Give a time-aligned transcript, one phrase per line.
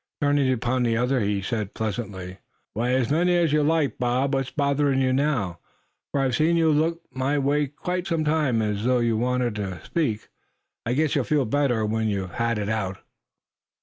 [0.19, 2.39] Turning upon the other, he said, pleasantly:
[2.73, 5.59] "Why, as many as you like, Bob; what's bothering you now;
[6.11, 9.79] for I've seen you looking my way quite some time, as though you wanted to
[9.85, 10.29] speak.
[10.87, 12.97] I guess you'll feel better when you've had it out."